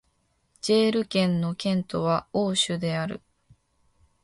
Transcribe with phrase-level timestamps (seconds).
[0.61, 3.21] ジェール県の県都はオーシュである